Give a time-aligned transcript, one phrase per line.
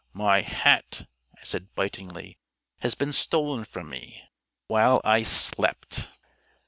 [0.13, 1.07] "My hat,"
[1.39, 2.39] I said bitingly,
[2.79, 4.23] "has been stolen from me
[4.65, 6.09] while I slept."